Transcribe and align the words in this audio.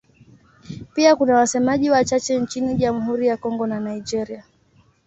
Pia 0.93 1.15
kuna 1.15 1.35
wasemaji 1.35 1.89
wachache 1.89 2.39
nchini 2.39 2.75
Jamhuri 2.75 3.27
ya 3.27 3.37
Kongo 3.37 3.67
na 3.67 3.79
Nigeria. 3.79 4.43